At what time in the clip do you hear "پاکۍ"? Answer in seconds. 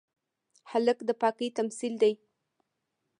1.21-1.47